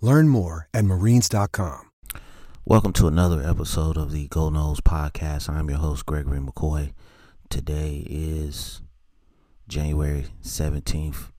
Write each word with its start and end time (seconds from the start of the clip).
Learn 0.00 0.28
more 0.28 0.68
at 0.74 0.84
marines.com. 0.84 1.90
Welcome 2.64 2.92
to 2.94 3.06
another 3.06 3.42
episode 3.42 3.96
of 3.96 4.10
the 4.10 4.26
Go 4.28 4.50
Noles 4.50 4.80
Podcast. 4.80 5.48
I'm 5.48 5.68
your 5.68 5.78
host, 5.78 6.04
Gregory 6.04 6.40
McCoy. 6.40 6.92
Today 7.48 8.04
is 8.08 8.82
January 9.68 10.26
17th, 10.42 11.30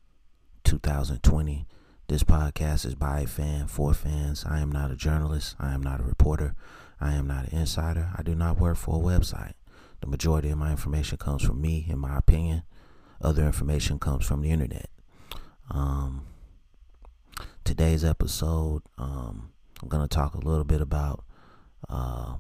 2020. 0.63 1.67
This 2.07 2.23
podcast 2.23 2.85
is 2.85 2.95
by 2.95 3.21
a 3.21 3.27
fan 3.27 3.67
for 3.67 3.93
fans. 3.93 4.45
I 4.47 4.59
am 4.59 4.71
not 4.71 4.91
a 4.91 4.95
journalist. 4.95 5.55
I 5.59 5.73
am 5.73 5.83
not 5.83 5.99
a 5.99 6.03
reporter. 6.03 6.55
I 6.99 7.13
am 7.13 7.27
not 7.27 7.47
an 7.47 7.59
insider. 7.59 8.11
I 8.17 8.23
do 8.23 8.35
not 8.35 8.59
work 8.59 8.77
for 8.77 8.95
a 8.95 9.03
website. 9.03 9.53
The 10.01 10.07
majority 10.07 10.49
of 10.49 10.57
my 10.57 10.71
information 10.71 11.17
comes 11.17 11.43
from 11.43 11.61
me, 11.61 11.85
in 11.89 11.99
my 11.99 12.17
opinion. 12.17 12.63
Other 13.21 13.45
information 13.45 13.99
comes 13.99 14.25
from 14.25 14.41
the 14.41 14.51
internet. 14.51 14.89
Um, 15.69 16.27
today's 17.65 18.05
episode, 18.05 18.83
um, 18.97 19.49
I'm 19.81 19.89
going 19.89 20.07
to 20.07 20.15
talk 20.15 20.35
a 20.35 20.39
little 20.39 20.63
bit 20.63 20.81
about 20.81 21.25
uh, 21.89 22.35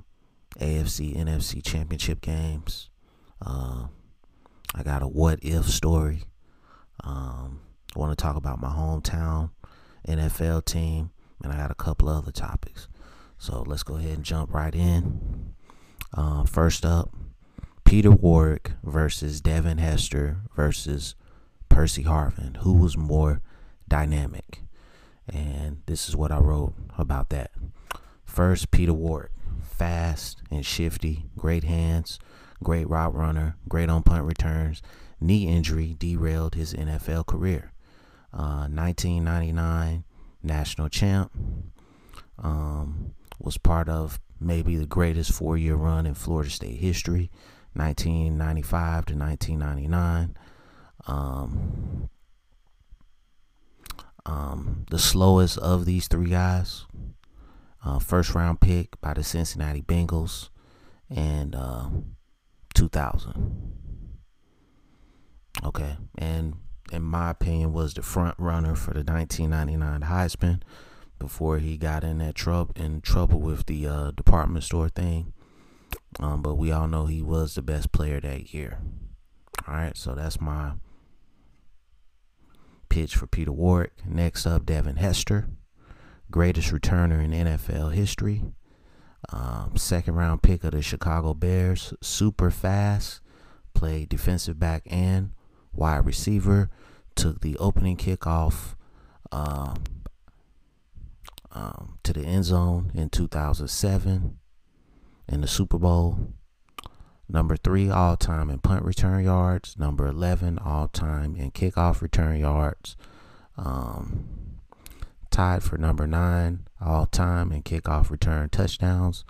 AFC, 0.59 1.17
NFC 1.17 1.63
championship 1.63 2.21
games. 2.21 2.89
Uh, 3.45 3.87
I 4.73 4.83
got 4.83 5.01
a 5.01 5.07
what 5.07 5.39
if 5.41 5.65
story. 5.65 6.23
Um, 7.03 7.61
I 7.95 7.99
want 7.99 8.17
to 8.17 8.21
talk 8.21 8.35
about 8.35 8.61
my 8.61 8.69
hometown 8.69 9.49
NFL 10.07 10.63
team, 10.65 11.09
and 11.43 11.51
I 11.51 11.57
got 11.57 11.71
a 11.71 11.75
couple 11.75 12.07
other 12.07 12.31
topics. 12.31 12.87
So 13.37 13.63
let's 13.65 13.83
go 13.83 13.95
ahead 13.95 14.17
and 14.17 14.23
jump 14.23 14.53
right 14.53 14.73
in. 14.73 15.55
Uh, 16.13 16.45
first 16.45 16.85
up, 16.85 17.09
Peter 17.83 18.11
Warrick 18.11 18.73
versus 18.83 19.41
Devin 19.41 19.79
Hester 19.79 20.37
versus 20.55 21.15
Percy 21.67 22.03
Harvin. 22.03 22.57
Who 22.57 22.73
was 22.73 22.95
more 22.95 23.41
dynamic? 23.87 24.64
And 25.31 25.81
this 25.85 26.07
is 26.07 26.15
what 26.15 26.31
I 26.31 26.37
wrote 26.37 26.73
about 26.97 27.29
that. 27.29 27.51
First, 28.23 28.71
Peter 28.71 28.93
Warrick, 28.93 29.31
Fast 29.63 30.41
and 30.49 30.65
shifty, 30.65 31.25
great 31.37 31.63
hands, 31.65 32.19
great 32.63 32.87
route 32.89 33.13
runner, 33.13 33.57
great 33.67 33.89
on 33.89 34.03
punt 34.03 34.23
returns. 34.23 34.81
Knee 35.19 35.47
injury 35.47 35.95
derailed 35.97 36.55
his 36.55 36.73
NFL 36.73 37.25
career. 37.25 37.71
Uh, 38.33 38.67
1999 38.67 40.03
national 40.43 40.89
champ. 40.89 41.31
Um, 42.37 43.13
was 43.39 43.57
part 43.57 43.89
of 43.89 44.19
maybe 44.39 44.75
the 44.75 44.85
greatest 44.85 45.31
four 45.31 45.57
year 45.57 45.75
run 45.75 46.05
in 46.05 46.13
Florida 46.13 46.49
State 46.49 46.79
history, 46.79 47.31
1995 47.73 49.05
to 49.05 49.15
1999. 49.15 50.37
Um, 51.07 52.09
um, 54.25 54.85
the 54.89 54.99
slowest 54.99 55.57
of 55.57 55.85
these 55.85 56.07
three 56.07 56.29
guys, 56.29 56.85
uh, 57.83 57.99
first 57.99 58.33
round 58.33 58.61
pick 58.61 58.99
by 59.01 59.13
the 59.13 59.23
Cincinnati 59.23 59.81
Bengals, 59.81 60.49
and 61.09 61.55
uh, 61.55 61.89
2000. 62.73 63.73
Okay, 65.63 65.97
and 66.17 66.55
in 66.91 67.01
my 67.01 67.29
opinion, 67.29 67.73
was 67.73 67.93
the 67.93 68.01
front 68.01 68.35
runner 68.37 68.75
for 68.75 68.93
the 68.93 69.03
1999 69.03 70.01
Heisman 70.01 70.61
before 71.17 71.59
he 71.59 71.77
got 71.77 72.03
in 72.03 72.17
that 72.17 72.35
trouble 72.35 72.73
in 72.75 73.01
trouble 73.01 73.39
with 73.39 73.65
the 73.67 73.87
uh, 73.87 74.11
department 74.11 74.63
store 74.63 74.89
thing. 74.89 75.33
Um, 76.19 76.41
but 76.41 76.55
we 76.55 76.71
all 76.71 76.87
know 76.87 77.05
he 77.05 77.21
was 77.21 77.55
the 77.55 77.61
best 77.61 77.91
player 77.91 78.19
that 78.19 78.53
year. 78.53 78.79
All 79.67 79.75
right, 79.75 79.95
so 79.95 80.13
that's 80.13 80.41
my 80.41 80.73
pitch 82.95 83.17
for 83.17 83.27
Peter 83.27 83.51
Warrick. 83.51 83.91
Next 84.05 84.45
up, 84.45 84.65
Devin 84.65 84.95
Hester, 84.95 85.49
greatest 86.31 86.71
returner 86.71 87.21
in 87.21 87.31
NFL 87.31 87.91
history. 87.91 88.45
Um, 89.33 89.73
second 89.75 90.15
round 90.15 90.41
pick 90.41 90.63
of 90.63 90.71
the 90.71 90.81
Chicago 90.81 91.33
Bears, 91.33 91.93
super 92.01 92.49
fast, 92.49 93.19
played 93.73 94.07
defensive 94.07 94.59
back 94.59 94.83
and 94.85 95.31
wide 95.73 96.05
receiver, 96.05 96.69
took 97.15 97.41
the 97.41 97.57
opening 97.57 97.97
kickoff 97.97 98.75
um, 99.29 99.83
um, 101.51 101.97
to 102.03 102.13
the 102.13 102.21
end 102.21 102.45
zone 102.45 102.91
in 102.93 103.09
2007 103.09 104.39
in 105.27 105.41
the 105.41 105.47
Super 105.49 105.77
Bowl. 105.77 106.29
Number 107.27 107.57
three 107.57 107.89
all 107.89 108.17
time 108.17 108.49
in 108.49 108.59
punt 108.59 108.83
return 108.83 109.23
yards. 109.23 109.77
Number 109.77 110.07
11 110.07 110.59
all 110.59 110.87
time 110.87 111.35
in 111.35 111.51
kickoff 111.51 112.01
return 112.01 112.39
yards. 112.39 112.95
Um, 113.57 114.59
tied 115.31 115.63
for 115.63 115.77
number 115.77 116.05
nine 116.07 116.67
all 116.79 117.05
time 117.05 117.51
in 117.51 117.63
kickoff 117.63 118.09
return 118.09 118.49
touchdowns. 118.49 119.23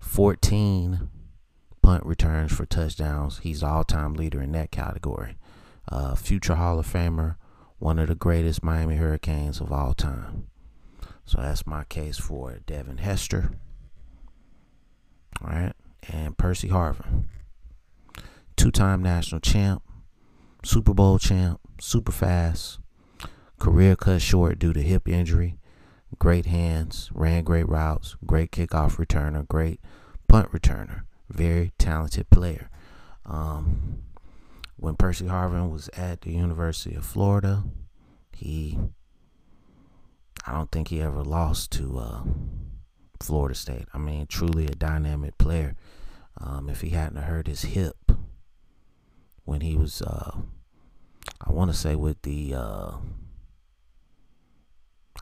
14 0.00 1.08
punt 1.80 2.04
returns 2.04 2.52
for 2.52 2.66
touchdowns. 2.66 3.38
He's 3.38 3.62
all 3.62 3.84
time 3.84 4.14
leader 4.14 4.42
in 4.42 4.52
that 4.52 4.70
category. 4.70 5.36
Uh, 5.90 6.14
future 6.14 6.54
Hall 6.54 6.78
of 6.78 6.90
Famer, 6.90 7.36
one 7.78 7.98
of 7.98 8.08
the 8.08 8.14
greatest 8.14 8.62
Miami 8.62 8.96
Hurricanes 8.96 9.60
of 9.60 9.72
all 9.72 9.94
time. 9.94 10.46
So 11.24 11.40
that's 11.40 11.66
my 11.66 11.84
case 11.84 12.18
for 12.18 12.60
Devin 12.66 12.98
Hester. 12.98 13.52
All 15.40 15.50
right. 15.50 15.72
And 16.08 16.36
Percy 16.36 16.68
Harvin. 16.68 17.24
Two 18.56 18.70
time 18.70 19.02
national 19.02 19.40
champ, 19.40 19.82
Super 20.64 20.94
Bowl 20.94 21.18
champ, 21.18 21.60
super 21.80 22.12
fast, 22.12 22.78
career 23.58 23.96
cut 23.96 24.20
short 24.20 24.58
due 24.58 24.72
to 24.72 24.82
hip 24.82 25.08
injury, 25.08 25.58
great 26.18 26.46
hands, 26.46 27.10
ran 27.14 27.44
great 27.44 27.68
routes, 27.68 28.16
great 28.26 28.50
kickoff 28.50 28.96
returner, 28.96 29.46
great 29.46 29.80
punt 30.28 30.50
returner, 30.52 31.02
very 31.28 31.72
talented 31.78 32.28
player. 32.30 32.68
Um, 33.24 34.02
when 34.76 34.96
Percy 34.96 35.26
Harvin 35.26 35.70
was 35.70 35.88
at 35.96 36.22
the 36.22 36.32
University 36.32 36.94
of 36.94 37.04
Florida, 37.04 37.64
he 38.32 38.78
I 40.44 40.52
don't 40.52 40.72
think 40.72 40.88
he 40.88 41.00
ever 41.00 41.22
lost 41.22 41.70
to 41.72 41.98
uh, 41.98 42.22
Florida 43.22 43.54
State. 43.54 43.86
I 43.94 43.98
mean, 43.98 44.26
truly 44.26 44.66
a 44.66 44.70
dynamic 44.70 45.38
player. 45.38 45.76
Um, 46.38 46.68
if 46.68 46.80
he 46.80 46.90
hadn't 46.90 47.22
hurt 47.22 47.46
his 47.46 47.62
hip 47.62 48.12
when 49.44 49.60
he 49.60 49.76
was, 49.76 50.02
uh, 50.02 50.36
I 51.40 51.52
want 51.52 51.70
to 51.70 51.76
say 51.76 51.94
with 51.94 52.22
the, 52.22 52.54
uh, 52.54 52.92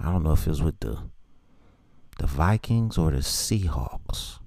I 0.01 0.13
don't 0.13 0.23
know 0.23 0.33
if 0.33 0.47
it 0.47 0.51
was 0.51 0.63
with 0.63 0.81
the 0.81 0.99
the 2.21 2.27
Vikings 2.27 2.99
or 2.99 3.11
the 3.11 3.19
Seahawks. 3.19 4.41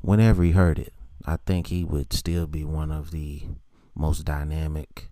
Whenever 0.00 0.42
he 0.42 0.50
hurt 0.50 0.80
it, 0.80 0.92
I 1.24 1.36
think 1.46 1.68
he 1.68 1.84
would 1.84 2.12
still 2.12 2.48
be 2.48 2.64
one 2.64 2.90
of 2.90 3.12
the 3.12 3.42
most 3.94 4.24
dynamic 4.24 5.10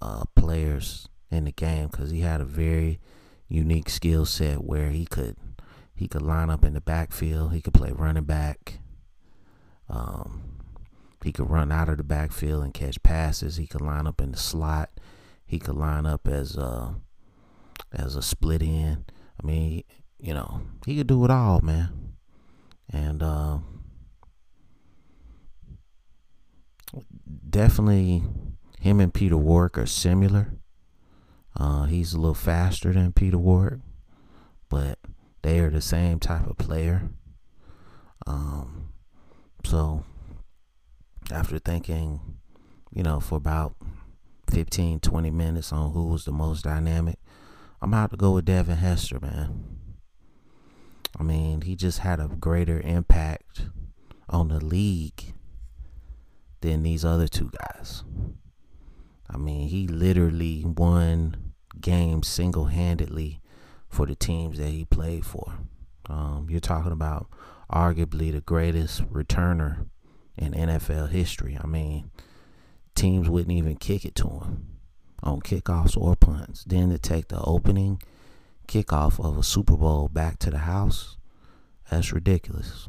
uh, 0.00 0.24
players 0.34 1.06
in 1.30 1.44
the 1.44 1.52
game 1.52 1.88
because 1.88 2.10
he 2.10 2.20
had 2.20 2.40
a 2.40 2.46
very 2.46 2.98
unique 3.46 3.90
skill 3.90 4.24
set 4.24 4.64
where 4.64 4.88
he 4.88 5.04
could 5.04 5.36
he 5.94 6.08
could 6.08 6.22
line 6.22 6.50
up 6.50 6.64
in 6.64 6.74
the 6.74 6.80
backfield. 6.80 7.52
He 7.52 7.60
could 7.60 7.74
play 7.74 7.92
running 7.92 8.24
back. 8.24 8.78
Um, 9.88 10.58
he 11.22 11.32
could 11.32 11.48
run 11.48 11.70
out 11.70 11.88
of 11.88 11.96
the 11.98 12.04
backfield 12.04 12.64
and 12.64 12.74
catch 12.74 13.02
passes. 13.02 13.56
He 13.56 13.66
could 13.66 13.80
line 13.80 14.06
up 14.06 14.20
in 14.20 14.32
the 14.32 14.38
slot. 14.38 14.90
He 15.46 15.58
could 15.58 15.76
line 15.76 16.06
up 16.06 16.26
as 16.26 16.56
a 16.56 16.96
as 17.92 18.16
a 18.16 18.22
split 18.22 18.62
end. 18.62 19.12
I 19.42 19.46
mean, 19.46 19.84
you 20.18 20.34
know, 20.34 20.62
he 20.84 20.96
could 20.96 21.06
do 21.06 21.24
it 21.24 21.30
all, 21.30 21.60
man. 21.60 22.14
And 22.90 23.22
uh, 23.22 23.58
definitely, 27.48 28.22
him 28.80 29.00
and 29.00 29.14
Peter 29.14 29.36
Warrick 29.36 29.78
are 29.78 29.86
similar. 29.86 30.54
Uh, 31.56 31.84
he's 31.84 32.14
a 32.14 32.18
little 32.18 32.34
faster 32.34 32.92
than 32.92 33.12
Peter 33.12 33.38
Warrick, 33.38 33.80
but 34.68 34.98
they 35.44 35.58
are 35.58 35.68
the 35.68 35.82
same 35.82 36.18
type 36.18 36.46
of 36.46 36.56
player. 36.56 37.10
Um, 38.26 38.88
so 39.62 40.02
after 41.30 41.58
thinking, 41.58 42.38
you 42.90 43.02
know, 43.02 43.20
for 43.20 43.36
about 43.36 43.76
15, 44.50 45.00
20 45.00 45.30
minutes 45.30 45.70
on 45.70 45.92
who 45.92 46.06
was 46.06 46.24
the 46.24 46.32
most 46.32 46.64
dynamic, 46.64 47.18
I'm 47.82 47.92
about 47.92 48.12
to 48.12 48.16
go 48.16 48.30
with 48.30 48.46
Devin 48.46 48.78
Hester, 48.78 49.20
man. 49.20 49.66
I 51.20 51.22
mean, 51.22 51.60
he 51.60 51.76
just 51.76 51.98
had 51.98 52.20
a 52.20 52.28
greater 52.28 52.80
impact 52.80 53.66
on 54.30 54.48
the 54.48 54.64
league 54.64 55.34
than 56.62 56.82
these 56.82 57.04
other 57.04 57.28
two 57.28 57.50
guys. 57.60 58.02
I 59.28 59.36
mean, 59.36 59.68
he 59.68 59.88
literally 59.88 60.64
won 60.64 61.52
games 61.82 62.28
single 62.28 62.66
handedly 62.66 63.42
for 63.94 64.06
the 64.06 64.16
teams 64.16 64.58
that 64.58 64.68
he 64.68 64.84
played 64.84 65.24
for. 65.24 65.54
Um, 66.06 66.48
you're 66.50 66.60
talking 66.60 66.92
about 66.92 67.28
arguably 67.70 68.32
the 68.32 68.40
greatest 68.40 69.02
returner 69.10 69.86
in 70.36 70.52
NFL 70.52 71.10
history. 71.10 71.56
I 71.62 71.66
mean, 71.66 72.10
teams 72.96 73.28
wouldn't 73.30 73.56
even 73.56 73.76
kick 73.76 74.04
it 74.04 74.16
to 74.16 74.28
him 74.28 74.66
on 75.22 75.40
kickoffs 75.40 75.96
or 75.96 76.16
punts. 76.16 76.64
Then 76.64 76.90
to 76.90 76.98
take 76.98 77.28
the 77.28 77.40
opening 77.40 78.02
kickoff 78.66 79.24
of 79.24 79.38
a 79.38 79.44
Super 79.44 79.76
Bowl 79.76 80.08
back 80.08 80.40
to 80.40 80.50
the 80.50 80.58
house, 80.58 81.16
that's 81.88 82.12
ridiculous. 82.12 82.88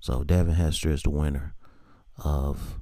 So 0.00 0.24
Devin 0.24 0.54
Hester 0.54 0.90
is 0.90 1.02
the 1.02 1.10
winner 1.10 1.54
of 2.24 2.78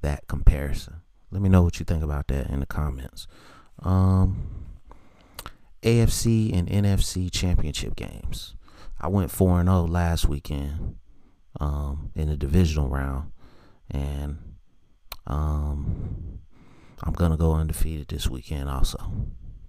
that 0.00 0.26
comparison. 0.26 1.02
Let 1.30 1.42
me 1.42 1.50
know 1.50 1.62
what 1.62 1.78
you 1.78 1.84
think 1.84 2.02
about 2.02 2.28
that 2.28 2.48
in 2.48 2.60
the 2.60 2.66
comments. 2.66 3.26
Um, 3.80 4.69
AFC 5.82 6.56
and 6.56 6.68
NFC 6.68 7.30
championship 7.30 7.96
games. 7.96 8.54
I 9.00 9.08
went 9.08 9.30
4 9.30 9.64
0 9.64 9.86
last 9.86 10.28
weekend 10.28 10.96
um, 11.58 12.10
in 12.14 12.28
the 12.28 12.36
divisional 12.36 12.88
round. 12.88 13.32
And 13.90 14.38
um, 15.26 16.40
I'm 17.02 17.14
going 17.14 17.30
to 17.30 17.36
go 17.36 17.54
undefeated 17.54 18.08
this 18.08 18.28
weekend 18.28 18.68
also. 18.68 18.98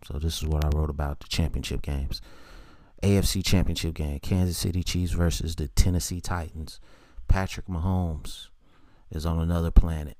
So 0.05 0.19
this 0.19 0.37
is 0.37 0.47
what 0.47 0.65
I 0.65 0.69
wrote 0.75 0.89
about 0.89 1.19
the 1.19 1.27
championship 1.27 1.81
games. 1.81 2.21
AFC 3.01 3.43
championship 3.43 3.95
game 3.95 4.19
Kansas 4.19 4.57
City 4.57 4.83
Chiefs 4.83 5.13
versus 5.13 5.55
the 5.55 5.67
Tennessee 5.69 6.21
Titans. 6.21 6.79
Patrick 7.27 7.67
Mahomes 7.67 8.49
is 9.09 9.25
on 9.25 9.39
another 9.39 9.71
planet. 9.71 10.17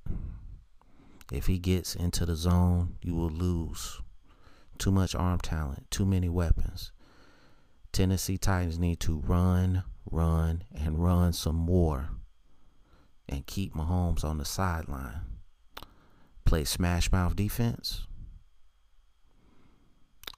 If 1.32 1.48
he 1.48 1.60
gets 1.60 1.96
into 1.96 2.26
the 2.26 2.36
zone, 2.36 2.96
you 3.02 3.14
will 3.14 3.30
lose. 3.30 4.02
Too 4.82 4.90
much 4.90 5.14
arm 5.14 5.38
talent, 5.38 5.92
too 5.92 6.08
many 6.08 6.28
weapons. 6.28 6.92
Tennessee 7.92 8.40
Titans 8.40 8.80
need 8.80 9.00
to 9.02 9.20
run, 9.20 9.84
run, 10.10 10.64
and 10.74 11.04
run 11.04 11.34
some 11.34 11.56
more 11.56 12.10
and 13.30 13.46
keep 13.46 13.76
Mahomes 13.76 14.24
on 14.24 14.40
the 14.40 14.44
sideline. 14.44 15.22
Play 16.46 16.64
smash 16.64 17.12
mouth 17.12 17.36
defense 17.36 18.08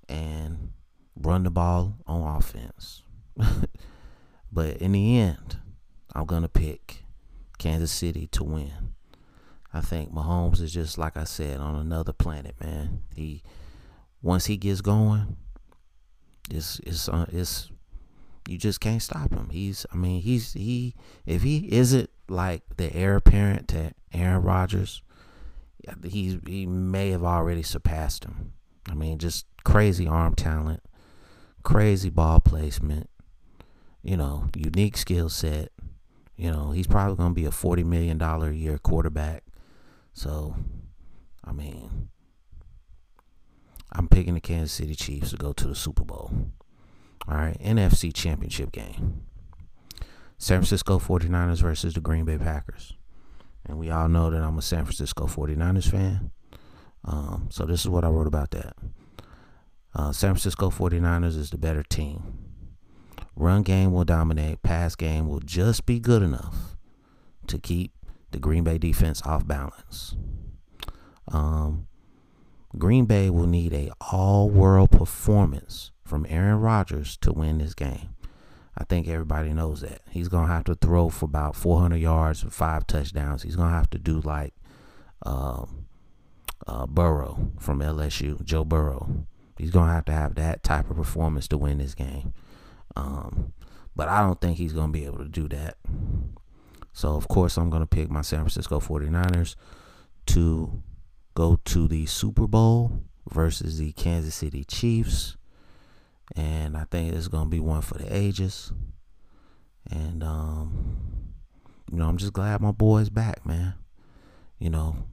and 0.10 0.74
run 1.16 1.44
the 1.44 1.50
ball 1.50 2.00
on 2.06 2.36
offense. 2.36 3.04
but 4.52 4.76
in 4.76 4.92
the 4.92 5.20
end, 5.20 5.60
I'm 6.14 6.26
going 6.26 6.42
to 6.42 6.50
pick 6.50 7.06
Kansas 7.60 7.94
City 7.94 8.28
to 8.34 8.44
win. 8.44 8.96
I 9.74 9.80
think 9.80 10.14
Mahomes 10.14 10.60
is 10.60 10.74
just 10.74 10.98
like 10.98 11.16
I 11.16 11.24
said 11.24 11.62
on 11.62 11.76
another 11.76 12.12
planet, 12.12 12.56
man. 12.60 13.04
He 13.16 13.42
once 14.24 14.46
he 14.46 14.58
gets 14.58 14.82
going, 14.82 15.38
it's 16.50 16.80
it's 16.80 17.08
uh, 17.08 17.26
it's 17.32 17.70
you 18.48 18.58
just 18.58 18.80
can't 18.80 19.02
stop 19.02 19.32
him. 19.32 19.50
He's 19.52 19.86
I 19.94 19.98
mean 19.98 20.22
he's 20.22 20.54
he 20.54 20.96
if 21.26 21.44
he 21.44 21.72
isn't 21.72 22.10
like 22.28 22.64
the 22.78 22.94
heir 22.96 23.18
apparent 23.18 23.68
to 23.70 23.94
Aaron 24.14 24.42
Rodgers, 24.42 25.04
he 26.04 26.40
he 26.48 26.66
may 26.66 27.12
have 27.12 27.24
already 27.24 27.62
surpassed 27.62 28.24
him. 28.24 28.54
I 28.90 28.96
mean 28.96 29.20
just 29.20 29.46
crazy 29.64 30.08
arm 30.08 30.36
talent, 30.36 30.82
crazy 31.62 32.10
ball 32.10 32.40
placement, 32.40 33.10
you 34.02 34.18
know, 34.18 34.50
unique 34.56 34.98
skill 34.98 35.30
set. 35.30 35.70
You 36.36 36.50
know, 36.50 36.72
he's 36.72 36.88
probably 36.88 37.16
going 37.16 37.30
to 37.30 37.36
be 37.36 37.46
a 37.46 37.52
$40 37.52 37.86
million 37.86 38.20
a 38.20 38.52
year 38.52 38.80
quarterback. 38.80 39.44
So, 40.14 40.56
I 41.44 41.52
mean, 41.52 42.10
I'm 43.94 44.08
picking 44.08 44.34
the 44.34 44.42
Kansas 44.42 44.72
City 44.72 44.96
Chiefs 44.96 45.32
to 45.32 45.38
go 45.38 45.54
to 45.54 45.68
the 45.68 45.76
Super 45.76 46.04
Bowl. 46.04 46.32
All 47.28 47.38
right, 47.38 47.58
NFC 47.60 48.14
Championship 48.14 48.72
game. 48.72 49.24
San 50.38 50.60
Francisco 50.60 51.00
49ers 51.00 51.62
versus 51.62 51.94
the 51.94 52.02
Green 52.02 52.26
Bay 52.26 52.38
Packers. 52.38 52.94
And 53.66 53.78
we 53.78 53.90
all 53.90 54.10
know 54.10 54.30
that 54.30 54.42
I'm 54.42 54.58
a 54.58 54.62
San 54.62 54.84
Francisco 54.84 55.26
49ers 55.26 55.90
fan. 55.90 56.32
Um, 57.06 57.48
so 57.50 57.66
this 57.66 57.82
is 57.82 57.90
what 57.90 58.04
I 58.04 58.10
wrote 58.10 58.28
about 58.28 58.52
that. 58.52 58.76
Uh, 59.96 60.12
San 60.12 60.32
Francisco 60.32 60.70
49ers 60.70 61.38
is 61.38 61.52
the 61.52 61.58
better 61.58 61.84
team. 61.84 62.40
Run 63.36 63.62
game 63.62 63.94
will 63.94 64.04
dominate, 64.04 64.62
pass 64.64 64.96
game 64.96 65.28
will 65.28 65.40
just 65.40 65.86
be 65.86 66.00
good 66.00 66.22
enough 66.22 66.76
to 67.48 67.58
keep 67.58 67.92
the 68.32 68.40
Green 68.40 68.64
Bay 68.64 68.78
defense 68.78 69.22
off 69.24 69.48
balance. 69.48 70.16
Um, 71.32 71.88
Green 72.78 73.06
Bay 73.06 73.30
will 73.30 73.48
need 73.48 73.74
a 73.74 73.92
all-world 74.12 74.92
performance 74.92 75.92
from 76.04 76.26
Aaron 76.28 76.60
Rodgers 76.60 77.18
to 77.18 77.32
win 77.32 77.60
this 77.60 77.74
game. 77.74 78.16
I 78.78 78.84
think 78.84 79.08
everybody 79.08 79.54
knows 79.54 79.82
that. 79.82 80.02
He's 80.10 80.28
going 80.28 80.48
to 80.48 80.54
have 80.54 80.64
to 80.66 80.76
throw 80.76 81.10
for 81.10 81.26
about 81.26 81.56
400 81.56 81.98
yards 81.98 82.42
and 82.42 82.52
five 82.52 82.88
touchdowns. 82.88 83.44
He's 83.44 83.56
going 83.56 83.70
to 83.70 83.76
have 83.76 83.90
to 83.92 84.00
do 84.00 84.20
like 84.22 84.56
um, 85.24 85.86
uh, 86.66 86.88
Burrow 86.88 87.52
from 87.60 87.80
LSU, 87.80 88.44
Joe 88.44 88.64
Burrow. 88.64 89.26
He's 89.58 89.70
going 89.70 89.88
to 89.88 89.94
have 89.94 90.06
to 90.06 90.12
have 90.12 90.36
that 90.36 90.64
type 90.64 90.90
of 90.90 90.96
performance 90.96 91.48
to 91.50 91.58
win 91.58 91.78
this 91.78 91.94
game. 91.94 92.34
Um, 92.96 93.54
but 93.96 94.10
I 94.10 94.22
don't 94.22 94.42
think 94.42 94.58
he's 94.58 94.74
going 94.74 94.92
to 94.92 95.00
be 95.00 95.06
able 95.06 95.20
to 95.20 95.30
do 95.30 95.48
that. 95.50 95.78
So, 96.94 97.16
of 97.16 97.28
course, 97.28 97.58
I'm 97.58 97.70
going 97.70 97.84
to 97.84 97.88
pick 97.88 98.10
my 98.10 98.22
San 98.22 98.40
Francisco 98.40 98.80
49ers 98.80 99.56
to 100.28 100.82
go 101.34 101.60
to 101.66 101.88
the 101.88 102.06
Super 102.06 102.48
Bowl 102.48 103.04
versus 103.30 103.78
the 103.78 103.92
Kansas 103.94 104.36
City 104.36 104.64
Chiefs. 104.64 105.38
And 106.36 106.78
I 106.78 106.86
think 106.86 107.14
it's 107.14 107.28
going 107.28 107.46
to 107.46 107.50
be 107.50 107.60
one 107.60 107.82
for 107.82 107.96
the 107.96 108.16
ages. 108.16 108.72
And, 109.90 110.24
um, 110.24 111.34
you 111.92 111.98
know, 111.98 112.08
I'm 112.08 112.18
just 112.18 112.34
glad 112.34 112.62
my 112.62 112.72
boy's 112.72 113.10
back, 113.10 113.46
man. 113.46 113.76
You 114.58 114.70
know, 114.70 115.06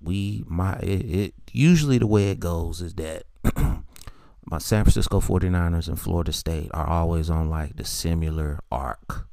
we, 0.00 0.44
my, 0.46 0.74
it, 0.76 1.04
it 1.04 1.34
usually 1.52 1.98
the 1.98 2.06
way 2.06 2.30
it 2.30 2.40
goes 2.40 2.80
is 2.80 2.94
that 2.94 3.24
my 4.46 4.58
San 4.58 4.84
Francisco 4.84 5.20
49ers 5.20 5.88
and 5.88 6.00
Florida 6.00 6.32
State 6.32 6.70
are 6.72 6.86
always 6.86 7.28
on 7.28 7.50
like 7.50 7.76
the 7.76 7.84
similar 7.84 8.60
arc. 8.70 9.26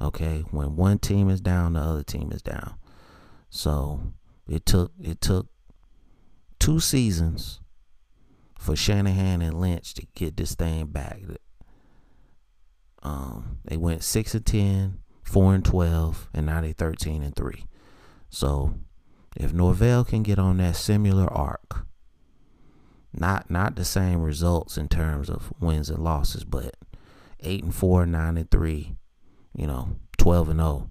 Okay, 0.00 0.44
when 0.52 0.76
one 0.76 0.98
team 0.98 1.28
is 1.28 1.40
down, 1.40 1.72
the 1.72 1.80
other 1.80 2.04
team 2.04 2.30
is 2.32 2.40
down. 2.40 2.74
So 3.50 4.00
it 4.48 4.66
took 4.66 4.92
it 5.00 5.20
took 5.20 5.46
two 6.58 6.80
seasons 6.80 7.60
for 8.58 8.74
Shanahan 8.74 9.42
and 9.42 9.60
Lynch 9.60 9.94
to 9.94 10.06
get 10.14 10.36
this 10.36 10.54
thing 10.54 10.86
back. 10.86 11.20
Um, 13.02 13.58
they 13.64 13.76
went 13.76 14.02
six 14.02 14.34
and 14.34 14.44
10, 14.44 14.98
4 15.22 15.54
and 15.54 15.64
twelve, 15.64 16.28
and 16.34 16.46
now 16.46 16.60
they 16.60 16.72
thirteen 16.72 17.22
and 17.22 17.36
three. 17.36 17.66
So 18.30 18.74
if 19.36 19.52
Norvell 19.52 20.04
can 20.04 20.22
get 20.22 20.38
on 20.38 20.56
that 20.56 20.76
similar 20.76 21.32
arc, 21.32 21.86
not 23.12 23.50
not 23.50 23.76
the 23.76 23.84
same 23.84 24.22
results 24.22 24.76
in 24.76 24.88
terms 24.88 25.30
of 25.30 25.52
wins 25.60 25.90
and 25.90 26.02
losses, 26.02 26.44
but 26.44 26.74
eight 27.40 27.62
and 27.62 27.74
four, 27.74 28.04
nine 28.04 28.36
and 28.36 28.50
three, 28.50 28.96
you 29.54 29.66
know, 29.66 29.96
twelve 30.16 30.48
and 30.48 30.58
zero. 30.58 30.68
Oh. 30.68 30.90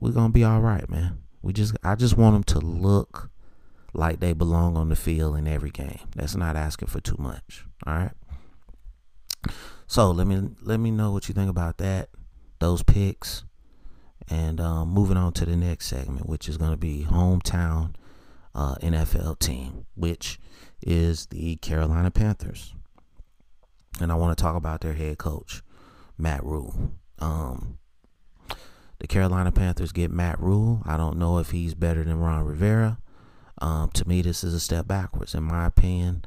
We're 0.00 0.12
gonna 0.12 0.30
be 0.30 0.42
all 0.42 0.60
right, 0.60 0.88
man. 0.88 1.21
We 1.42 1.52
just 1.52 1.76
I 1.82 1.94
just 1.94 2.16
want 2.16 2.34
them 2.34 2.60
to 2.60 2.66
look 2.66 3.30
like 3.94 4.20
they 4.20 4.32
belong 4.32 4.76
on 4.76 4.88
the 4.88 4.96
field 4.96 5.36
in 5.36 5.46
every 5.46 5.70
game. 5.70 6.00
That's 6.16 6.36
not 6.36 6.56
asking 6.56 6.88
for 6.88 7.00
too 7.00 7.16
much. 7.18 7.64
All 7.86 7.94
right. 7.94 8.12
So 9.86 10.10
let 10.10 10.26
me 10.26 10.50
let 10.62 10.80
me 10.80 10.90
know 10.90 11.12
what 11.12 11.28
you 11.28 11.34
think 11.34 11.50
about 11.50 11.78
that, 11.78 12.08
those 12.60 12.82
picks, 12.82 13.44
and 14.30 14.60
um, 14.60 14.88
moving 14.88 15.16
on 15.16 15.32
to 15.34 15.44
the 15.44 15.56
next 15.56 15.86
segment, 15.86 16.28
which 16.28 16.48
is 16.48 16.56
going 16.56 16.70
to 16.70 16.76
be 16.76 17.06
hometown 17.10 17.94
uh, 18.54 18.76
NFL 18.76 19.38
team, 19.38 19.86
which 19.94 20.38
is 20.80 21.26
the 21.26 21.56
Carolina 21.56 22.10
Panthers. 22.10 22.74
And 24.00 24.10
I 24.10 24.14
want 24.14 24.36
to 24.36 24.42
talk 24.42 24.56
about 24.56 24.80
their 24.80 24.94
head 24.94 25.18
coach, 25.18 25.62
Matt 26.16 26.42
Rhule. 26.42 26.92
Um, 27.18 27.78
the 29.02 29.08
Carolina 29.08 29.50
Panthers 29.50 29.90
get 29.90 30.12
Matt 30.12 30.38
Rhule. 30.38 30.80
I 30.86 30.96
don't 30.96 31.18
know 31.18 31.38
if 31.38 31.50
he's 31.50 31.74
better 31.74 32.04
than 32.04 32.20
Ron 32.20 32.44
Rivera. 32.44 32.98
Um, 33.60 33.90
to 33.94 34.06
me, 34.08 34.22
this 34.22 34.44
is 34.44 34.54
a 34.54 34.60
step 34.60 34.86
backwards. 34.86 35.34
In 35.34 35.42
my 35.42 35.66
opinion, 35.66 36.24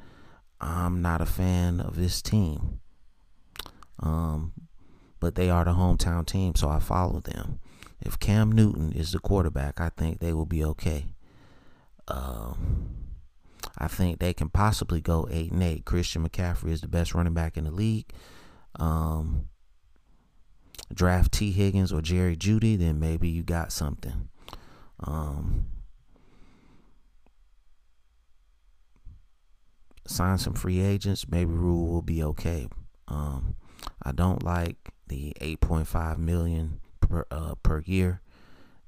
I'm 0.59 1.01
not 1.01 1.21
a 1.21 1.25
fan 1.25 1.79
of 1.79 1.95
this 1.95 2.21
team. 2.21 2.81
Um, 4.01 4.51
but 5.21 5.35
they 5.35 5.49
are 5.49 5.63
the 5.63 5.71
hometown 5.71 6.25
team, 6.25 6.53
so 6.55 6.67
I 6.67 6.79
follow 6.79 7.21
them. 7.21 7.61
If 8.01 8.19
Cam 8.19 8.51
Newton 8.51 8.91
is 8.91 9.13
the 9.13 9.19
quarterback, 9.19 9.79
I 9.79 9.87
think 9.87 10.19
they 10.19 10.33
will 10.33 10.45
be 10.45 10.61
okay. 10.65 11.05
Um, 12.09 12.89
I 13.77 13.87
think 13.87 14.19
they 14.19 14.33
can 14.33 14.49
possibly 14.49 14.99
go 14.99 15.29
eight 15.31 15.53
and 15.53 15.63
eight. 15.63 15.85
Christian 15.85 16.27
McCaffrey 16.27 16.71
is 16.71 16.81
the 16.81 16.89
best 16.89 17.13
running 17.13 17.33
back 17.33 17.55
in 17.55 17.63
the 17.63 17.71
league. 17.71 18.11
Um, 18.77 19.47
draft 20.93 21.31
Tee 21.31 21.51
Higgins 21.51 21.91
or 21.91 22.01
Jerry 22.01 22.35
Jeudy, 22.35 22.77
then 22.77 22.99
maybe 22.99 23.27
you 23.27 23.43
got 23.43 23.71
something. 23.71 24.29
Um, 24.99 25.65
sign 30.07 30.37
some 30.37 30.53
free 30.53 30.79
agents, 30.79 31.27
maybe 31.27 31.51
Rhule 31.51 31.87
will 31.87 32.01
be 32.01 32.23
okay. 32.23 32.67
Um, 33.07 33.55
I 34.01 34.11
don't 34.11 34.43
like 34.43 34.77
the 35.07 35.33
8.5 35.41 36.17
million 36.17 36.79
per 37.01 37.25
uh, 37.29 37.55
per 37.61 37.79
year 37.85 38.21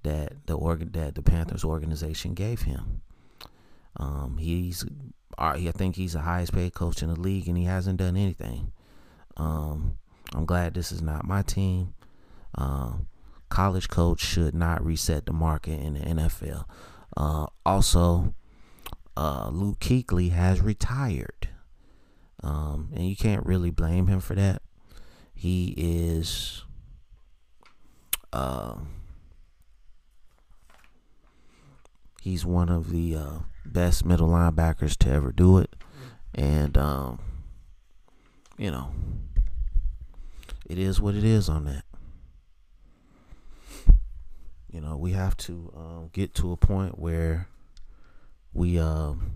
that 0.03 0.47
the 0.47 0.55
organ 0.55 0.91
that 0.93 1.15
the 1.15 1.21
Panthers 1.21 1.63
organization 1.63 2.33
gave 2.33 2.61
him. 2.61 3.01
Um, 3.97 4.37
he's 4.39 4.85
I 5.37 5.71
think 5.75 5.95
he's 5.95 6.13
the 6.13 6.21
highest 6.21 6.53
paid 6.53 6.73
coach 6.73 7.03
in 7.03 7.09
the 7.09 7.19
league, 7.19 7.47
and 7.47 7.57
he 7.57 7.65
hasn't 7.65 7.97
done 7.97 8.17
anything. 8.17 8.71
Um, 9.35 9.97
I'm 10.37 10.45
glad 10.45 10.75
this 10.75 10.91
is 10.91 11.01
not 11.01 11.25
my 11.25 11.41
team. 11.41 11.95
Um, 12.53 13.07
college 13.49 13.89
coach 13.89 14.19
should 14.19 14.53
not 14.53 14.85
reset 14.85 15.25
the 15.25 15.33
market 15.33 15.81
in 15.81 15.95
the 15.95 16.01
NFL. 16.01 16.65
Uh, 17.17 17.47
also, 17.65 18.35
uh, 19.17 19.49
Luke 19.51 19.79
Kuechly 19.79 20.31
has 20.31 20.61
retired, 20.61 21.49
um, 22.43 22.91
and 22.93 23.09
you 23.09 23.15
can't 23.15 23.43
really 23.47 23.71
blame 23.71 24.05
him 24.05 24.19
for 24.19 24.35
that. 24.35 24.61
He 25.33 25.73
is. 25.75 26.63
Uh, 28.31 28.75
he's 32.21 32.45
one 32.45 32.69
of 32.69 32.91
the 32.91 33.15
uh, 33.15 33.39
best 33.65 34.05
middle 34.05 34.29
linebackers 34.29 34.95
to 34.97 35.09
ever 35.09 35.31
do 35.31 35.57
it, 35.57 35.75
and 36.35 36.77
um, 36.77 37.19
you 38.59 38.69
know, 38.69 38.91
it 40.67 40.77
is 40.77 40.99
what 40.99 41.15
it 41.15 41.23
is 41.23 41.47
on 41.47 41.65
that. 41.65 41.83
You 44.69 44.81
know, 44.81 44.97
we 44.97 45.13
have 45.13 45.37
to 45.37 45.73
um, 45.75 46.09
get 46.11 46.35
to 46.35 46.51
a 46.51 46.57
point 46.57 46.99
where 46.99 47.47
we, 48.53 48.77
um, 48.77 49.31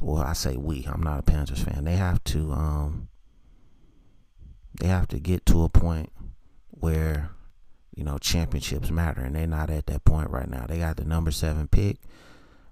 well, 0.00 0.22
I 0.22 0.34
say 0.34 0.56
we. 0.56 0.86
I'm 0.86 1.02
not 1.02 1.18
a 1.18 1.22
Panthers 1.22 1.62
fan. 1.62 1.84
They 1.84 1.96
have 1.96 2.22
to, 2.24 2.52
um, 2.52 3.08
they 4.78 4.88
have 4.88 5.08
to 5.08 5.18
get 5.18 5.46
to 5.46 5.64
a 5.64 5.70
point 5.70 6.12
where 6.68 7.30
you 7.96 8.04
know 8.04 8.18
championships 8.18 8.90
matter, 8.90 9.22
and 9.22 9.34
they're 9.34 9.46
not 9.46 9.70
at 9.70 9.86
that 9.86 10.04
point 10.04 10.28
right 10.30 10.48
now. 10.48 10.66
They 10.68 10.78
got 10.78 10.96
the 10.98 11.04
number 11.04 11.30
seven 11.30 11.66
pick. 11.66 11.96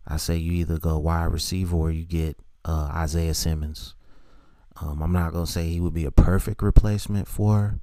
I 0.06 0.18
say 0.18 0.36
you 0.36 0.52
either 0.52 0.78
go 0.78 0.98
wide 0.98 1.32
receiver 1.32 1.76
or 1.76 1.90
you 1.90 2.04
get 2.04 2.36
uh, 2.64 2.90
Isaiah 2.92 3.34
Simmons. 3.34 3.94
Um, 4.80 5.02
I'm 5.02 5.12
not 5.12 5.32
gonna 5.32 5.46
say 5.46 5.68
he 5.68 5.80
would 5.80 5.94
be 5.94 6.04
a 6.04 6.10
perfect 6.10 6.62
replacement 6.62 7.28
for 7.28 7.80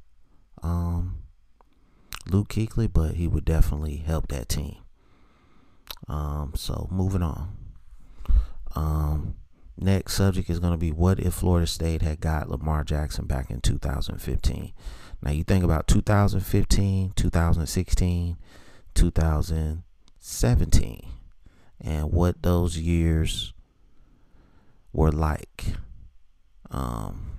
um, 0.64 1.18
Luke 2.28 2.50
Kuechly, 2.50 2.92
but 2.92 3.16
he 3.16 3.28
would 3.28 3.46
definitely 3.46 3.98
help 3.98 4.28
that 4.30 4.50
team. 4.50 4.78
Um, 6.08 6.54
so 6.56 6.88
moving 6.92 7.22
on. 7.22 7.56
Um, 8.76 9.36
next 9.78 10.14
subject 10.14 10.50
is 10.50 10.60
going 10.60 10.74
to 10.74 10.78
be 10.78 10.92
what 10.92 11.20
if 11.20 11.36
Florida 11.36 11.68
State 11.68 12.02
had 12.02 12.20
got 12.20 12.50
Lamar 12.50 12.84
Jackson 12.84 13.26
back 13.26 13.50
in 13.50 13.62
2015? 13.62 14.74
Now 15.22 15.32
you 15.32 15.44
think 15.44 15.64
about 15.64 15.88
2015, 15.88 17.14
2016, 17.16 18.38
2017, 18.94 21.08
and 21.82 22.12
what 22.12 22.42
those 22.42 22.78
years 22.78 23.54
were 24.94 25.12
like. 25.12 25.66
Um, 26.72 27.32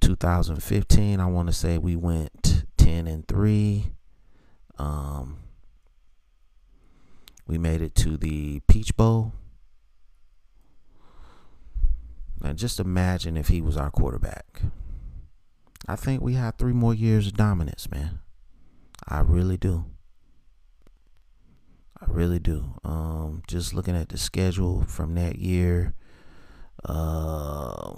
2015, 0.00 1.20
I 1.20 1.26
want 1.26 1.48
to 1.48 1.52
say 1.52 1.78
we 1.78 1.96
went 1.96 2.64
10 2.76 3.06
and 3.06 3.26
3. 3.26 3.86
Um, 4.78 5.38
we 7.46 7.58
made 7.58 7.80
it 7.80 7.94
to 7.96 8.16
the 8.16 8.60
Peach 8.68 8.96
Bowl. 8.96 9.32
Now, 12.40 12.52
just 12.52 12.78
imagine 12.78 13.36
if 13.36 13.48
he 13.48 13.60
was 13.60 13.76
our 13.76 13.90
quarterback. 13.90 14.62
I 15.88 15.96
think 15.96 16.22
we 16.22 16.34
had 16.34 16.58
three 16.58 16.72
more 16.72 16.94
years 16.94 17.26
of 17.26 17.34
dominance, 17.34 17.90
man. 17.90 18.20
I 19.08 19.20
really 19.20 19.56
do. 19.56 19.86
I 22.00 22.04
really 22.08 22.38
do. 22.38 22.74
Um, 22.84 23.42
just 23.46 23.72
looking 23.72 23.96
at 23.96 24.10
the 24.10 24.18
schedule 24.18 24.84
from 24.84 25.14
that 25.14 25.38
year, 25.38 25.94
uh, 26.84 27.94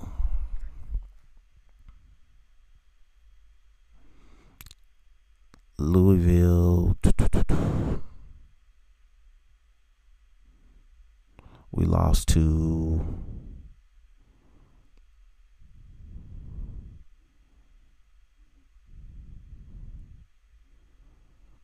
Louisville. 5.79 6.97
We 11.71 11.85
lost 11.85 12.29
to 12.29 13.05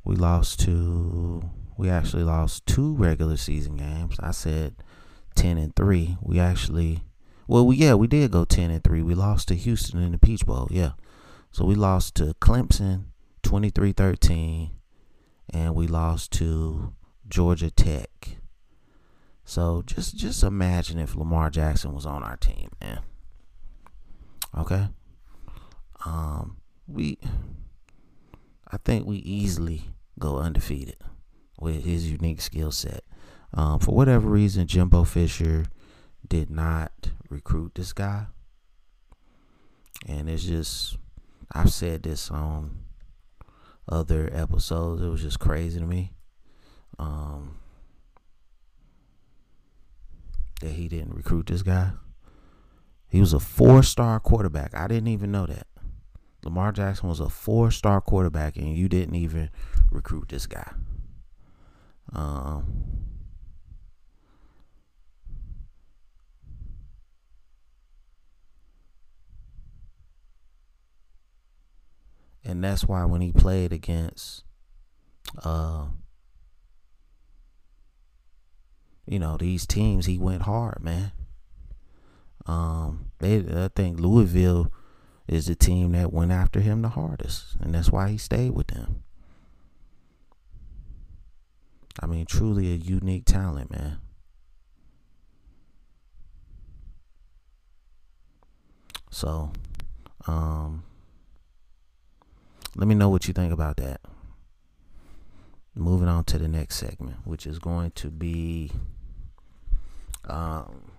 we 0.04 0.14
lost 0.14 0.60
to 0.60 1.50
we 1.76 1.90
actually 1.90 2.22
lost 2.22 2.66
two 2.66 2.94
regular 2.94 3.36
season 3.36 3.76
games. 3.76 4.16
I 4.20 4.30
said 4.30 4.76
10 5.34 5.58
and 5.58 5.74
3. 5.76 6.16
We 6.20 6.38
actually 6.38 7.02
well, 7.46 7.66
we, 7.66 7.76
yeah, 7.76 7.94
we 7.94 8.06
did 8.06 8.30
go 8.30 8.44
10 8.44 8.70
and 8.70 8.82
3. 8.82 9.02
We 9.02 9.14
lost 9.14 9.48
to 9.48 9.54
Houston 9.54 10.02
in 10.02 10.12
the 10.12 10.18
Peach 10.18 10.46
Bowl. 10.46 10.66
Yeah. 10.70 10.92
So 11.50 11.64
we 11.64 11.74
lost 11.74 12.14
to 12.16 12.34
Clemson 12.40 13.04
23 13.42 13.92
13, 13.92 14.70
and 15.52 15.74
we 15.74 15.86
lost 15.86 16.32
to 16.32 16.94
Georgia 17.28 17.70
Tech. 17.70 18.38
So 19.44 19.82
just 19.84 20.16
just 20.16 20.42
imagine 20.42 20.98
if 20.98 21.14
Lamar 21.14 21.50
Jackson 21.50 21.92
was 21.92 22.06
on 22.06 22.22
our 22.22 22.36
team, 22.36 22.70
man. 22.80 23.00
Okay. 24.56 24.88
Um, 26.06 26.56
we, 26.88 27.18
I 28.70 28.78
think 28.78 29.06
we 29.06 29.18
easily 29.18 29.90
go 30.18 30.38
undefeated 30.38 30.96
with 31.60 31.84
his 31.84 32.10
unique 32.10 32.40
skill 32.40 32.72
set. 32.72 33.04
Um, 33.54 33.78
for 33.78 33.94
whatever 33.94 34.28
reason, 34.28 34.66
Jimbo 34.66 35.04
Fisher 35.04 35.66
did 36.26 36.50
not 36.50 36.92
recruit 37.30 37.76
this 37.76 37.92
guy, 37.92 38.26
and 40.06 40.28
it's 40.28 40.44
just 40.44 40.96
I've 41.52 41.72
said 41.72 42.02
this 42.02 42.30
on 42.30 42.84
other 43.88 44.28
episodes. 44.32 45.02
It 45.02 45.08
was 45.08 45.22
just 45.22 45.38
crazy 45.38 45.78
to 45.78 45.86
me. 45.86 46.12
Um, 46.98 47.56
that 50.60 50.72
he 50.72 50.88
didn't 50.88 51.14
recruit 51.14 51.46
this 51.46 51.62
guy. 51.62 51.90
He 53.08 53.20
was 53.20 53.32
a 53.32 53.40
four 53.40 53.82
star 53.82 54.18
quarterback. 54.18 54.74
I 54.74 54.88
didn't 54.88 55.08
even 55.08 55.30
know 55.30 55.46
that. 55.46 55.66
Lamar 56.44 56.72
Jackson 56.72 57.08
was 57.08 57.20
a 57.20 57.28
four 57.28 57.70
star 57.70 58.00
quarterback 58.00 58.56
and 58.56 58.76
you 58.76 58.88
didn't 58.88 59.14
even 59.14 59.50
recruit 59.90 60.28
this 60.28 60.46
guy. 60.46 60.72
Um, 62.12 63.04
that's 72.64 72.84
why 72.84 73.04
when 73.04 73.20
he 73.20 73.32
played 73.32 73.72
against 73.72 74.44
uh 75.42 75.86
you 79.06 79.18
know 79.18 79.36
these 79.36 79.66
teams 79.66 80.06
he 80.06 80.18
went 80.18 80.42
hard 80.42 80.82
man. 80.82 81.12
Um 82.46 83.10
they 83.20 83.38
i 83.38 83.68
think 83.74 83.98
louisville 83.98 84.70
is 85.26 85.46
the 85.46 85.54
team 85.54 85.92
that 85.92 86.12
went 86.12 86.30
after 86.32 86.60
him 86.60 86.82
the 86.82 86.90
hardest 86.90 87.56
and 87.60 87.74
that's 87.74 87.90
why 87.90 88.10
he 88.10 88.18
stayed 88.18 88.50
with 88.50 88.68
them. 88.68 89.02
I 92.00 92.06
mean 92.06 92.26
truly 92.26 92.72
a 92.72 92.76
unique 92.76 93.24
talent 93.24 93.70
man. 93.70 93.98
So 99.10 99.52
Um, 100.26 100.82
let 102.76 102.88
me 102.88 102.94
know 102.94 103.08
what 103.08 103.28
you 103.28 103.34
think 103.34 103.52
about 103.52 103.76
that. 103.76 104.00
Moving 105.76 106.08
on 106.08 106.24
to 106.24 106.38
the 106.38 106.48
next 106.48 106.76
segment, 106.76 107.16
which 107.24 107.46
is 107.46 107.58
going 107.58 107.90
to 107.92 108.10
be 108.10 108.70
um, 110.28 110.92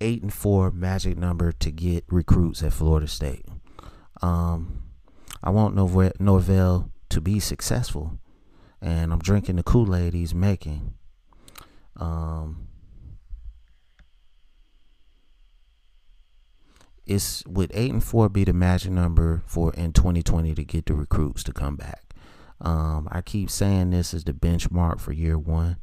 eight 0.00 0.22
and 0.22 0.32
four 0.32 0.70
magic 0.70 1.16
number 1.16 1.52
to 1.52 1.70
get 1.70 2.04
recruits 2.08 2.62
at 2.62 2.72
Florida 2.72 3.08
State. 3.08 3.46
Um, 4.20 4.82
I 5.42 5.50
want 5.50 5.74
Norvell 5.74 6.90
to 7.08 7.20
be 7.20 7.40
successful, 7.40 8.18
and 8.80 9.12
I'm 9.12 9.18
drinking 9.18 9.56
the 9.56 9.62
Kool 9.62 9.94
Aid 9.94 10.14
he's 10.14 10.34
making. 10.34 10.94
Um, 11.96 12.68
it's 17.06 17.44
would 17.46 17.70
eight 17.74 17.92
and 17.92 18.02
four 18.02 18.28
be 18.28 18.44
the 18.44 18.52
magic 18.52 18.92
number 18.92 19.42
for 19.46 19.72
in 19.74 19.92
2020 19.92 20.54
to 20.54 20.64
get 20.64 20.86
the 20.86 20.94
recruits 20.94 21.42
to 21.44 21.52
come 21.52 21.76
back. 21.76 22.14
Um, 22.60 23.08
I 23.10 23.20
keep 23.20 23.50
saying 23.50 23.90
this 23.90 24.14
is 24.14 24.24
the 24.24 24.32
benchmark 24.32 25.00
for 25.00 25.12
year 25.12 25.38
one 25.38 25.76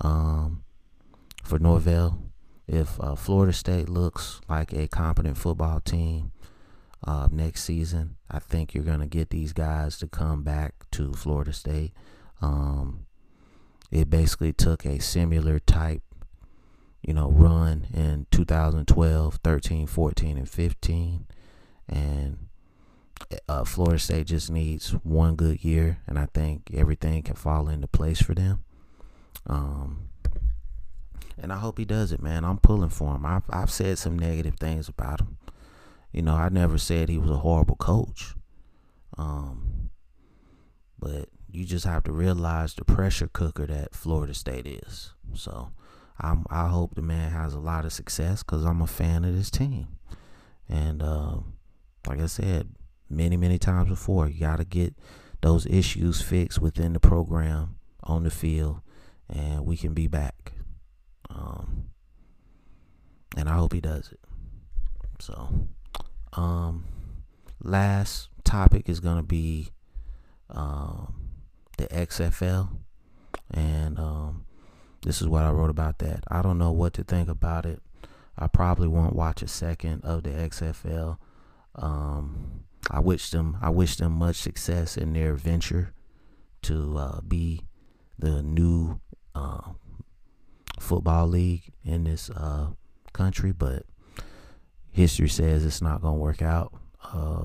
um, 0.00 0.64
for 1.42 1.58
Norvell. 1.58 2.18
If 2.66 3.00
uh, 3.00 3.14
Florida 3.14 3.52
State 3.52 3.88
looks 3.88 4.40
like 4.48 4.72
a 4.72 4.86
competent 4.86 5.36
football 5.36 5.80
team 5.80 6.32
uh, 7.04 7.28
next 7.30 7.64
season, 7.64 8.16
I 8.30 8.38
think 8.38 8.74
you're 8.74 8.84
going 8.84 9.00
to 9.00 9.06
get 9.06 9.30
these 9.30 9.52
guys 9.52 9.98
to 9.98 10.06
come 10.06 10.42
back 10.42 10.74
to 10.92 11.12
Florida 11.12 11.52
State. 11.52 11.92
Um, 12.40 13.06
it 13.90 14.08
basically 14.08 14.52
took 14.52 14.84
a 14.84 15.00
similar 15.00 15.58
type, 15.58 16.02
you 17.02 17.14
know, 17.14 17.30
run 17.30 17.86
in 17.94 18.26
2012, 18.30 19.40
13, 19.42 19.86
14, 19.86 20.38
and 20.38 20.48
15. 20.48 21.26
And 21.88 22.38
uh, 23.48 23.64
Florida 23.64 23.98
State 23.98 24.26
just 24.26 24.50
needs 24.50 24.90
one 24.90 25.36
good 25.36 25.64
year, 25.64 25.98
and 26.06 26.18
I 26.18 26.26
think 26.26 26.70
everything 26.74 27.22
can 27.22 27.34
fall 27.34 27.68
into 27.68 27.86
place 27.86 28.20
for 28.22 28.34
them. 28.34 28.64
Um, 29.46 30.08
and 31.38 31.52
I 31.52 31.56
hope 31.56 31.78
he 31.78 31.84
does 31.84 32.12
it, 32.12 32.22
man. 32.22 32.44
I'm 32.44 32.58
pulling 32.58 32.90
for 32.90 33.14
him. 33.14 33.24
I've 33.24 33.44
I've 33.50 33.70
said 33.70 33.98
some 33.98 34.18
negative 34.18 34.56
things 34.56 34.88
about 34.88 35.20
him. 35.20 35.38
You 36.12 36.22
know, 36.22 36.34
I 36.34 36.48
never 36.48 36.76
said 36.76 37.08
he 37.08 37.18
was 37.18 37.30
a 37.30 37.38
horrible 37.38 37.76
coach. 37.76 38.34
Um, 39.16 39.90
but 40.98 41.28
you 41.50 41.64
just 41.64 41.84
have 41.84 42.04
to 42.04 42.12
realize 42.12 42.74
the 42.74 42.84
pressure 42.84 43.28
cooker 43.32 43.66
that 43.66 43.94
Florida 43.94 44.34
State 44.34 44.66
is. 44.66 45.14
So, 45.34 45.70
I'm 46.20 46.44
I 46.50 46.68
hope 46.68 46.94
the 46.94 47.02
man 47.02 47.30
has 47.30 47.54
a 47.54 47.60
lot 47.60 47.84
of 47.84 47.92
success 47.92 48.42
because 48.42 48.64
I'm 48.64 48.82
a 48.82 48.86
fan 48.86 49.24
of 49.24 49.34
this 49.34 49.50
team. 49.50 49.88
And 50.68 51.02
uh, 51.02 51.36
like 52.06 52.20
I 52.20 52.26
said, 52.26 52.68
many 53.08 53.36
many 53.36 53.58
times 53.58 53.88
before, 53.88 54.28
you 54.28 54.40
got 54.40 54.56
to 54.56 54.64
get 54.64 54.94
those 55.40 55.66
issues 55.66 56.20
fixed 56.20 56.60
within 56.60 56.92
the 56.92 57.00
program 57.00 57.76
on 58.02 58.24
the 58.24 58.30
field, 58.30 58.80
and 59.28 59.64
we 59.64 59.76
can 59.76 59.94
be 59.94 60.06
back. 60.06 60.52
Um, 61.28 61.86
and 63.36 63.48
I 63.48 63.54
hope 63.54 63.72
he 63.72 63.80
does 63.80 64.12
it. 64.12 64.20
So, 65.18 65.68
um, 66.32 66.84
last 67.62 68.28
topic 68.44 68.88
is 68.88 69.00
gonna 69.00 69.22
be 69.22 69.70
um, 70.48 71.30
the 71.78 71.86
XFL, 71.86 72.68
and 73.52 73.98
um, 73.98 74.46
this 75.02 75.20
is 75.20 75.28
what 75.28 75.44
I 75.44 75.50
wrote 75.50 75.70
about 75.70 75.98
that. 75.98 76.24
I 76.28 76.42
don't 76.42 76.58
know 76.58 76.72
what 76.72 76.94
to 76.94 77.04
think 77.04 77.28
about 77.28 77.66
it. 77.66 77.80
I 78.36 78.46
probably 78.46 78.88
won't 78.88 79.16
watch 79.16 79.42
a 79.42 79.48
second 79.48 80.04
of 80.04 80.22
the 80.22 80.30
XFL. 80.30 81.18
Um, 81.74 82.64
I 82.90 83.00
wish 83.00 83.30
them 83.30 83.58
I 83.60 83.70
wish 83.70 83.96
them 83.96 84.12
much 84.12 84.36
success 84.36 84.96
in 84.96 85.12
their 85.12 85.34
venture 85.34 85.92
to 86.62 86.98
uh, 86.98 87.20
be 87.20 87.62
the 88.18 88.42
new 88.42 89.00
uh, 89.34 89.72
football 90.78 91.26
league 91.26 91.72
in 91.84 92.04
this 92.04 92.30
uh, 92.30 92.68
country, 93.12 93.52
but 93.52 93.84
history 94.90 95.28
says 95.28 95.64
it's 95.64 95.82
not 95.82 96.02
going 96.02 96.14
to 96.14 96.20
work 96.20 96.42
out. 96.42 96.72
Uh, 97.12 97.44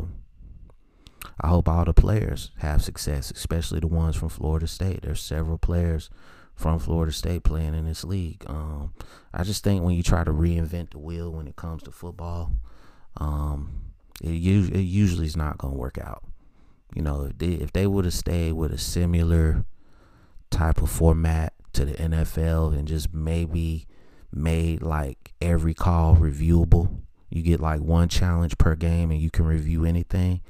I 1.40 1.48
hope 1.48 1.68
all 1.68 1.86
the 1.86 1.94
players 1.94 2.52
have 2.58 2.84
success, 2.84 3.32
especially 3.32 3.80
the 3.80 3.88
ones 3.88 4.16
from 4.16 4.30
Florida 4.30 4.68
State. 4.68 5.02
There's 5.04 5.22
several 5.22 5.58
players 5.58 6.10
from 6.56 6.80
Florida 6.80 7.12
State 7.12 7.44
playing 7.44 7.76
in 7.76 7.86
this 7.86 8.04
league. 8.04 8.44
Um, 8.48 8.94
I 9.34 9.44
just 9.44 9.64
think 9.64 9.84
when 9.84 9.96
you 9.96 10.04
try 10.04 10.24
to 10.24 10.32
reinvent 10.32 10.92
the 10.92 11.00
wheel 11.00 11.32
when 11.32 11.48
it 11.48 11.56
comes 11.56 11.84
to 11.84 11.92
football, 11.92 12.54
um, 13.18 13.82
it, 14.22 14.30
it 14.30 14.82
usually 14.82 15.26
is 15.26 15.38
not 15.38 15.58
going 15.58 15.74
to 15.74 15.80
work 15.80 15.98
out. 15.98 16.24
You 16.94 17.02
know, 17.02 17.24
if 17.24 17.38
they, 17.38 17.54
if 17.54 17.74
they 17.74 17.88
would 17.88 18.06
have 18.06 18.14
stayed 18.14 18.54
with 18.54 18.72
a 18.72 18.78
similar 18.78 19.66
type 20.50 20.82
of 20.82 20.90
format 20.90 21.54
to 21.74 21.86
the 21.86 21.94
NFL 21.94 22.74
and 22.74 22.88
just 22.88 23.14
maybe 23.14 23.86
made 24.32 24.82
like 24.82 25.34
every 25.42 25.74
call 25.74 26.16
reviewable. 26.16 27.02
You 27.30 27.42
get 27.42 27.60
like 27.60 27.82
one 27.82 28.08
challenge 28.08 28.58
per 28.58 28.76
game 28.76 29.12
and 29.12 29.20
you 29.20 29.30
can 29.30 29.46
review 29.46 29.86
anything. 29.86 30.42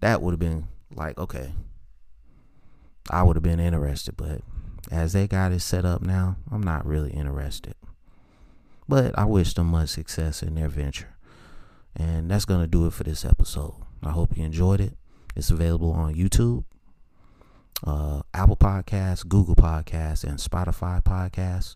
That 0.00 0.22
would 0.22 0.32
have 0.32 0.38
been 0.38 0.68
like, 0.94 1.18
okay. 1.18 1.52
I 3.10 3.22
would 3.22 3.36
have 3.36 3.42
been 3.42 3.60
interested, 3.60 4.16
but 4.16 4.40
as 4.90 5.12
they 5.12 5.26
got 5.26 5.52
it 5.52 5.60
set 5.60 5.84
up 5.84 6.02
now, 6.02 6.36
I'm 6.50 6.62
not 6.62 6.86
really 6.86 7.10
interested. 7.10 7.74
But 8.88 9.18
I 9.18 9.24
wish 9.24 9.54
them 9.54 9.68
much 9.68 9.90
success 9.90 10.42
in 10.42 10.54
their 10.54 10.68
venture. 10.68 11.16
And 11.94 12.30
that's 12.30 12.44
going 12.44 12.60
to 12.60 12.66
do 12.66 12.86
it 12.86 12.92
for 12.92 13.04
this 13.04 13.24
episode. 13.24 13.74
I 14.02 14.10
hope 14.10 14.36
you 14.36 14.44
enjoyed 14.44 14.80
it. 14.80 14.96
It's 15.34 15.50
available 15.50 15.90
on 15.90 16.14
YouTube 16.14 16.64
uh, 17.84 18.22
Apple 18.32 18.56
Podcasts, 18.56 19.26
Google 19.26 19.54
Podcasts, 19.54 20.24
and 20.24 20.38
Spotify 20.38 21.02
Podcasts. 21.02 21.74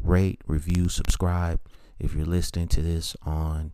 Rate, 0.00 0.40
review, 0.46 0.88
subscribe. 0.88 1.60
If 1.98 2.14
you're 2.14 2.26
listening 2.26 2.68
to 2.68 2.82
this 2.82 3.16
on 3.22 3.72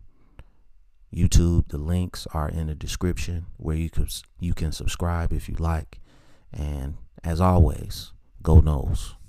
YouTube, 1.13 1.69
the 1.69 1.77
links 1.77 2.27
are 2.33 2.49
in 2.49 2.67
the 2.67 2.75
description 2.75 3.47
where 3.57 3.75
you 3.75 3.89
can 3.89 4.07
you 4.39 4.53
can 4.53 4.71
subscribe 4.71 5.33
if 5.33 5.49
you 5.49 5.55
like. 5.59 5.99
And 6.53 6.97
as 7.23 7.41
always, 7.41 8.11
go 8.41 8.59
Noles. 8.59 9.20